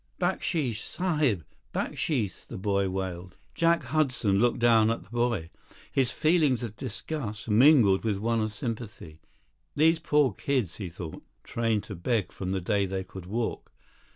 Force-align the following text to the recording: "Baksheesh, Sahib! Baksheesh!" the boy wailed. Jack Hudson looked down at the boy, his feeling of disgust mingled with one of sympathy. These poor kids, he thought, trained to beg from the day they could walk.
"Baksheesh, 0.17 0.81
Sahib! 0.81 1.45
Baksheesh!" 1.75 2.47
the 2.47 2.57
boy 2.57 2.89
wailed. 2.89 3.35
Jack 3.53 3.83
Hudson 3.83 4.39
looked 4.39 4.57
down 4.57 4.89
at 4.89 5.03
the 5.03 5.09
boy, 5.11 5.51
his 5.91 6.09
feeling 6.09 6.53
of 6.63 6.75
disgust 6.75 7.47
mingled 7.47 8.03
with 8.03 8.17
one 8.17 8.41
of 8.41 8.51
sympathy. 8.51 9.19
These 9.75 9.99
poor 9.99 10.33
kids, 10.33 10.77
he 10.77 10.89
thought, 10.89 11.21
trained 11.43 11.83
to 11.83 11.95
beg 11.95 12.31
from 12.31 12.51
the 12.51 12.61
day 12.61 12.87
they 12.87 13.03
could 13.03 13.27
walk. 13.27 13.71